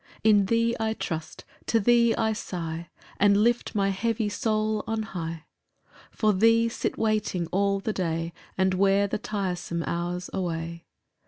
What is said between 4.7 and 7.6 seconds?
on high, For thee sit waiting